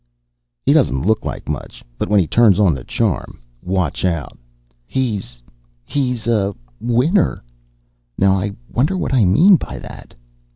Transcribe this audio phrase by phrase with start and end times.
[0.65, 1.85] "He doesn't look like much.
[1.99, 4.35] But when he turns on the charm watch out!"
[4.87, 5.43] "He's
[5.85, 7.43] he's a winner.
[8.17, 10.15] Now I wonder what I mean by that?"